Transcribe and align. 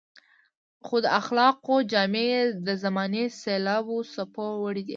خو 0.85 0.95
د 1.05 1.07
اخلاقو 1.19 1.75
جامې 1.91 2.23
يې 2.31 2.41
د 2.67 2.69
زمانې 2.83 3.23
سېلابي 3.41 3.97
څپو 4.13 4.45
وړي 4.63 4.83
دي. 4.85 4.89